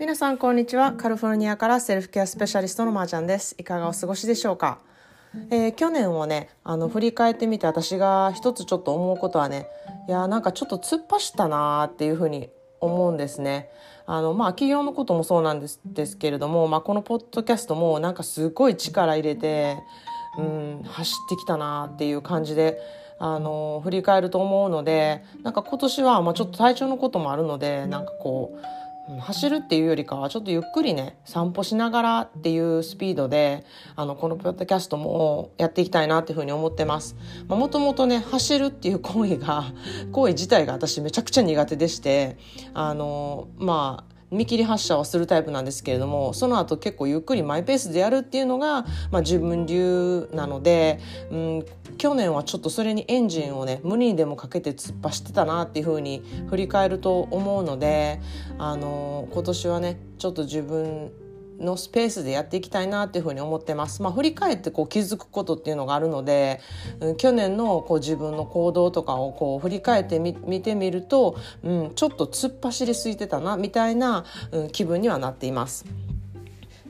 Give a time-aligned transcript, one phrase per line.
[0.00, 0.94] 皆さんこんにちは。
[0.94, 3.54] カリフォルニアからセルフケアスペシャリストのまーちゃんです。
[3.58, 4.78] いかがお過ごしでしょうか、
[5.50, 9.66] えー、去年をねあの振り返ってみて私が一つちょっと思うことはね
[10.08, 12.48] いやなんかちょっと突っ走ったなーっていうふうに
[12.80, 13.68] 思うんですね。
[14.06, 19.76] あのまあ企業のこともそうなんですですけれども、まあ、このポッドキャストもなんかすごい力入れて、
[20.38, 22.80] うん、走ってきたなっていう感じで
[23.18, 33.64] あの振り返ると思うのでなんか今年は、まあ、ちょっと体調のこともあるのでなんかこう走るっていうよりかはちょっとゆっくりね散歩しながらっていうスピードで
[33.96, 37.16] あのこのポッドキャストもやっていきたいなっていうふうに思ってます。
[37.48, 39.64] もともとね走るっていう行為が
[40.12, 42.36] 行為自体が私めちゃくちゃ苦手でして
[42.74, 51.64] あのまあ見切り発車はするタイプなんですけれどもその後結構ゆっくりマイペースでやるっていうのが、まあ、自分流なので、うん、
[51.98, 58.20] 去年はちょっとそれにエンジンをね無理にでもかけて突っ走ってたなっていうふうに振り返ると思うので
[58.58, 61.10] あの今年はねちょっと自分
[61.60, 64.02] のスペースでやっていきたいなっていうふうに思ってます。
[64.02, 66.60] まあ、振り返ってこう気づくことっていうのがあるので、
[67.00, 75.84] うん、去年のこう自分の行動とかをこう振り返ってみ見てみると、うん、ちょっと突っ走りすぎてたなみたいな、うん、気分にはなっています。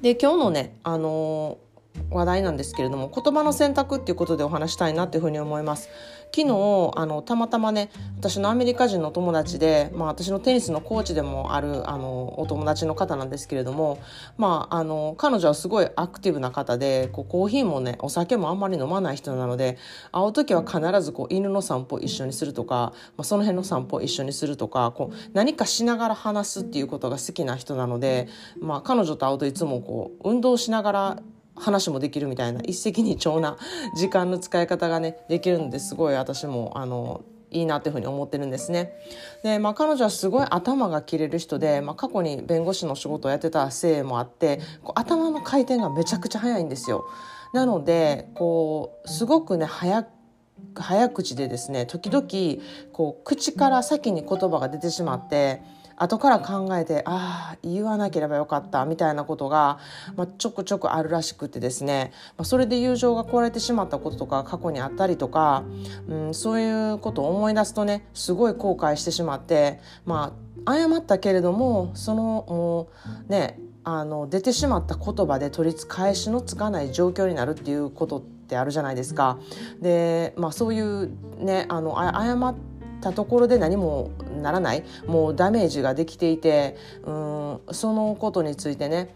[0.00, 1.69] で今日のね、あのー
[2.10, 5.88] 話題なんですけれども言葉の選択っていうことでお話したいなっていうふうに思います。
[6.32, 13.98] 昨日あのたまたまね私のアメリカ人の友達で、まあ、私のテニスのコーチでもあるあのお友達の方なんですけれども、
[14.38, 19.76] まあ、あの彼女はすごいアクティブな方でこうコーヒーもねお酒もあんまり飲まない人なので
[20.12, 28.28] 会う時は必ずこう犬の散歩一緒にするとか、まあ、その辺の散歩一緒にするとかこう何かしながら話すっていうことが好きな人なので、
[28.60, 31.22] まあ、彼女と会うといつもこう運動しながら
[31.60, 33.56] 話もできるみたいな一石二鳥な
[33.96, 38.92] 時間の使い方がねできるんですごい私もあのいいなっていうふうに思ってるんですね。
[39.42, 47.06] で、まあ、彼女はすごい頭が切れる人で、まあ、過去に弁護士の仕事をやってたせいもあってこう頭の回転がめちゃくちゃ早いんですよ。
[47.52, 50.06] なのでこうすごくね早
[50.76, 55.79] 早口でですね時々こう口から先に言葉が出てしまって。
[56.02, 59.78] 後から考えてああ言わなければよかったみたいなことが、
[60.16, 65.62] まあ、ちょくちょくあるらしくてですね、まあ、それで友情が壊れてしまったこととか過去にあったりとか、
[66.08, 70.34] うん、そういうことを思い出すとねすごい後悔してしまってま
[70.64, 72.88] あ謝ったけれどもそのも
[73.28, 79.38] うねあの出てしまった言葉で取り返しのつかない状況になるっていうことってあるじゃないですか。
[79.80, 81.10] で、まあ、そういう
[81.44, 82.54] ねあの謝っ
[83.00, 89.14] たところで何もならないもうダメージができていてうんそのことについてね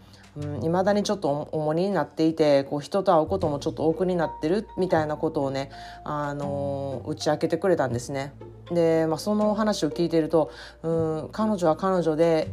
[0.61, 5.71] いま、うん、だにちょっと重荷になっていてこう人と会うこともちょっと多くになってるみたいなことをね、
[6.03, 8.33] あのー、打ち明けてくれたんですね。
[8.71, 10.51] で、まあ、その話を聞いていると
[10.83, 12.49] うん彼女は彼女で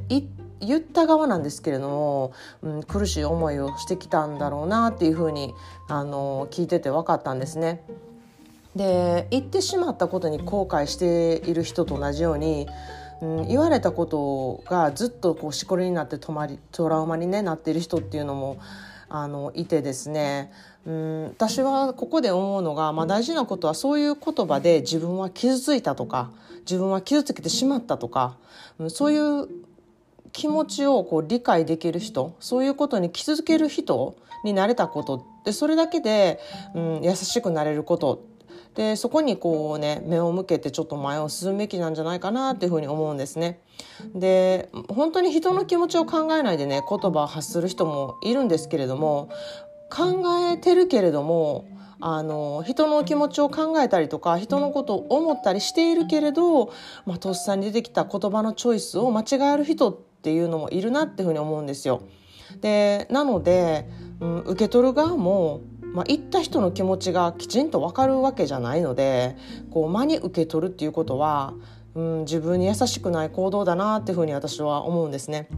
[0.61, 2.33] 言った側なんですけれども、
[2.63, 5.55] うん、苦しい思いをしてきたんだろうなっていうふうに、
[5.89, 7.85] あのー、聞いてて分かったんですね。
[8.77, 12.69] で言ってしまったことに後悔している人と同じように、
[13.21, 18.59] うん、言われたことがずっとこうしこりになって止まりトラウマに、ね、なっている人っていうのも
[19.11, 20.51] あのいてですね、
[20.87, 28.37] うん、私はここで思うのが、まあ、大事なことはそういう言葉で自分は傷ついたとか自分は傷つけてしまったとか、
[28.79, 29.49] うん、そういう
[30.33, 36.41] 気持ちをこう理解できる人そういうことに気づける人になれたことでそれだけで、
[36.75, 38.25] うん、優しくなれること
[38.75, 43.61] でそこにこうね目を向けてちょっと前を進むべきなんじゃないかなっていうふうに思うんですね。
[44.15, 49.29] で本当に人の気持ちを考えないでね言葉を発する人もいるんですけれども
[49.91, 51.67] 考えてるけれども
[52.01, 56.73] あの人の気持ちを考えたりとか人のことを思ったりしているけれど、
[57.07, 62.03] まあ、とっさに出てきた言葉のチョイスを間違える人っていうのもいるなっていうふうに思うんですよ。
[62.61, 63.89] でなので、
[64.21, 65.61] うん、受け取る側も
[65.93, 69.37] まあ、行った人の気持ちがきちんと分かるわけじゃないので
[69.71, 71.55] こう間に受け取るっていうことは、
[71.95, 75.49] うん、自分に優しくない行動だなっていうふうに私は思うんですね。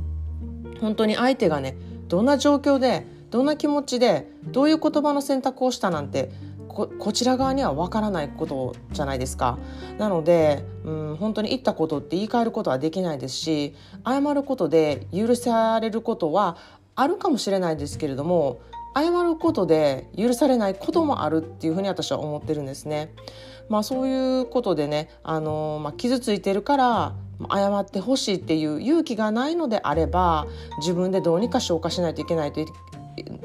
[0.81, 1.77] 本当に相手がね
[2.09, 6.31] どんな状況でどんな気持ちでどういう言葉の選択をしたなんて
[6.69, 9.59] ここちら側には分からないことじゃないですか
[9.97, 16.57] なので、うん、本当に言ったことって言い換えることはできないですし謝ることで許されることは
[16.97, 18.61] あるかもしれないですけれども
[18.95, 23.13] 謝ることで許されないこともあるっていうふうに私は思ってるんですね。
[23.69, 27.15] まあ、そういうことでね、あのまあ、傷ついてるから
[27.51, 30.47] 謝ってほしいっていう勇気がないのであれば
[30.79, 32.61] 自分でどうにか消化しないといけないと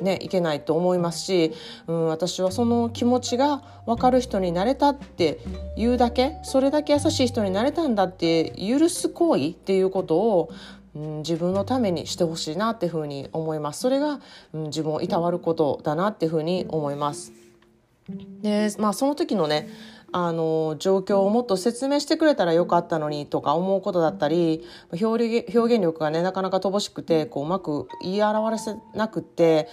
[0.01, 1.53] ね、いけないと思いますし、
[1.87, 5.39] うん、私はその気持ちが分かる人になれたって
[5.75, 10.49] いうだけそれだけ優しい人になれたんだって許す行為っていうことを、
[10.95, 13.81] うん、自分のためにしてほしいなっていうふうに思います。
[13.81, 14.19] それが、
[14.53, 17.33] うん、自分をいたわることだなっていうふうに思います。
[18.41, 19.69] でまあその時のね
[20.11, 24.63] あの状況をもっと説明してくれたらよかったのにとか思うことだったり
[25.01, 29.67] 表現表現力がねなかなか乏しくてこううまく言い表せなくって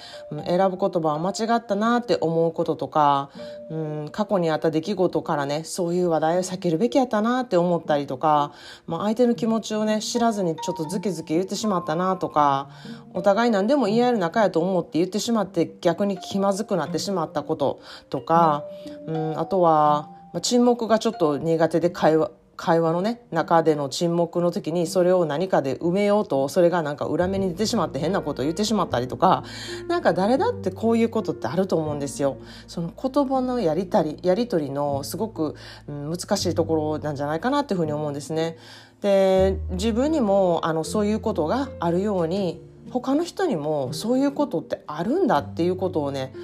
[0.46, 3.30] 選ぶ言葉は間違ったなって思うこととか、
[3.70, 8.52] うん、過去にあった出来事からねそういう話題を避けるべきやったなって思ったりとか、
[8.86, 12.70] まあ、相手の気持ちをね知らずにちょっとズキズキ言ってしまったなとか
[13.14, 17.80] お互い何でも言い合える仲やと思って言ってしまって逆に気まずくなってしまったこと
[18.10, 18.64] とか、
[19.06, 29.44] うん、あとはまあ、沈黙がちょっと苦手で会話会話のね中での沈黙の時にそれを何かで埋めようとそれがなんか裏目に出てしまって変なことを言ってしまったりとか
[29.88, 32.36] なんか誰だってこういうことってあると思うんですよ。
[32.66, 35.54] その言葉のやりたりやり取りのすごく、
[35.88, 38.58] うん、難しいところなんじゃないかなっていうふうに思うんですね。
[39.00, 42.60] で自分にもあのそういうことがあるように
[42.90, 46.34] 他の人にもそういうことってあるんだっていうことをね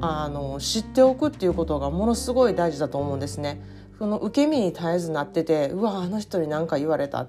[0.00, 3.60] あの知っておくっていうことがものすごい大事だと思うんですね。
[3.98, 7.28] その受け身に絶えずなっててうわあの人に何か言われたっ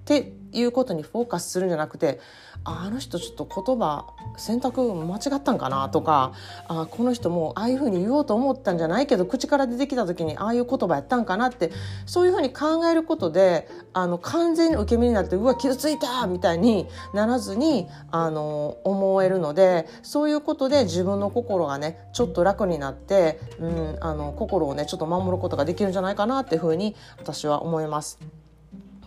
[0.00, 2.20] っていうことにフォーカスするんじゃなくて
[2.64, 4.06] あの人ちょっと言葉
[4.36, 6.32] 選択間違ったんかなとか
[6.68, 11.70] あこの人もああいうふうに言おうと思ったんじゃないけど口から出てきた時にああいう言葉やったんかなって
[12.04, 28.39] そういうふうに考えることであの完全に受け身になってうわ傷ついたみたいにならずにあの思えるのでそういうことで自分の心がねちょっと楽になって、うん、あの心をねちょっと守ることができるんじゃないかなっていうふうに私は思います。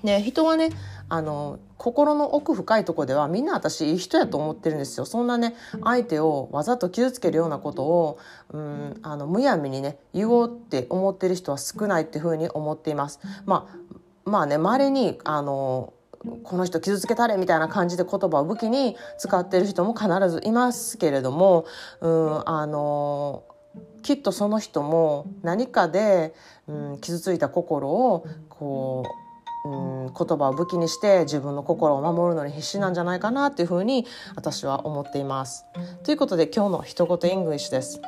[0.03, 0.69] で人はね
[1.09, 8.19] あの心の奥深いとこではみんな私いい人やと思ってるんですよそんなね相手をわざと傷つけるようなことを、
[8.51, 13.19] うん、あのむやみにね言おうって思ってる人は少ないっていうふうに思っています。
[13.45, 13.67] ま
[14.25, 15.93] あ、まあね稀にあの
[16.43, 21.65] この人傷つけたれみたいな感じで言葉を武器に使ってる人も必ずいますけれども、
[21.99, 23.43] うん、あの
[24.03, 26.33] きっとその人も何かで、
[26.67, 29.23] うん、傷ついた心をこう
[29.65, 34.05] うん言葉を武器にして自分の心を守るのに必死なんじゃないかなというふうに
[34.35, 35.65] 私は思っています。
[36.03, 38.01] ということで今日の一言 English です。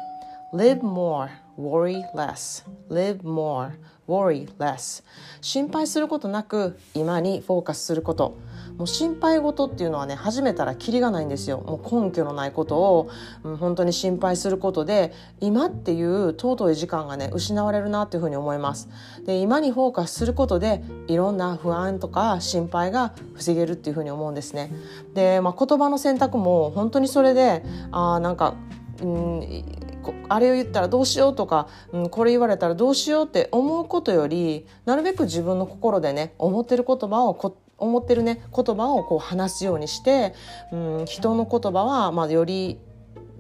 [0.53, 2.65] Live more, worry less.
[2.89, 3.71] Live more,
[4.07, 5.03] worry less.
[5.41, 8.37] 心配することなく今にフォーカスすること。
[8.77, 11.60] もう心配事っていうのはね始めたらキリがないんですよ。
[11.60, 13.10] もう根拠のないことを、
[13.44, 18.89] うん、本当に心配することで今っていう尊い時間がね失われるなっていうふうに思います。
[19.25, 24.72] で今にフォーカスすることでいろんな不安とか心配が防げるっていうふうに思うんですね。
[25.13, 28.56] で、まあ、言葉の選択も本当にそれであなんか
[29.01, 29.86] うん
[30.30, 40.33] あれを言ったらどうしようとか、うん、これ言われたらどうしようって思うことよりなるべく自分の心でね思ってる言葉をこ思ってるね言葉をこう話すようにして、
[40.72, 42.80] うん、人の言葉はまあより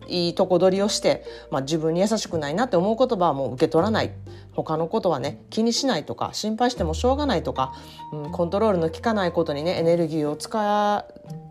[0.07, 4.11] いいとこ取りをして、まあ、自分に優しくないなって思う言葉はもう受け取らない
[4.53, 7.73] 他のことはね気にしないとか心配してもしょうがないとか、
[8.13, 11.05] うん、コントロールの効かないことにねエネルギーを使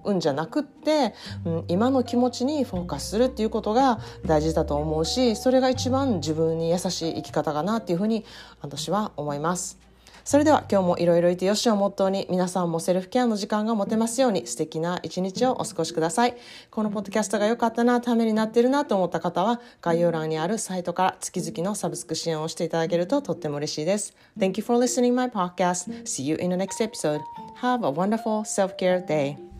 [0.04, 1.14] うんじゃなくって、
[1.44, 8.24] うん、今の気持ちにフォーカスするっていうことが大事だと思うしそれが一番自分に優しい生き方かなっていうふうに
[8.60, 9.83] 私は思います。
[10.24, 16.36] それでは今日もいろいろいてよしをモットーに皆さんもセルフケアの時間が持てますように素敵な一日をお過ごしください。
[16.70, 24.14] このポッドキャストが良かったな、ためになってるなと思った方は概要欄にあるサイトから月々のサブスク支援をしていただけるととっても嬉しいです。
[24.38, 26.04] Thank you for listening my podcast.
[26.04, 27.20] See you in the next episode.
[27.60, 29.53] Have a wonderful self-care day.